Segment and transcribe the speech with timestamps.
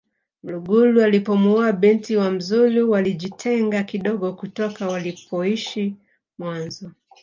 [0.43, 5.95] mlugulu alipomuoa binti wa mzulu waligitenga kidogo kutoka walipoishi
[6.37, 6.91] mwanzo